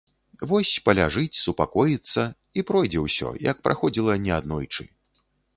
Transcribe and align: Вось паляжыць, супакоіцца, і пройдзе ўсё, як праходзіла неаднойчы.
Вось 0.51 0.71
паляжыць, 0.87 1.41
супакоіцца, 1.41 2.21
і 2.61 2.65
пройдзе 2.71 3.05
ўсё, 3.05 3.29
як 3.51 3.57
праходзіла 3.69 4.17
неаднойчы. 4.25 4.83